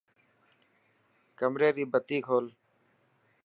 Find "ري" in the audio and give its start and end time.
1.75-1.85